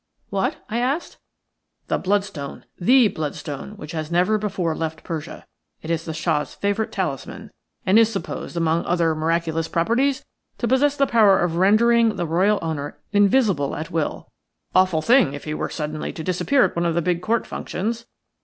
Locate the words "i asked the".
0.67-1.99